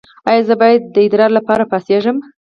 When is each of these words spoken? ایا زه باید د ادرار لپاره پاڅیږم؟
ایا 0.29 0.45
زه 0.47 0.53
باید 0.61 0.81
د 0.93 0.95
ادرار 1.05 1.31
لپاره 1.37 1.63
پاڅیږم؟ 1.71 2.17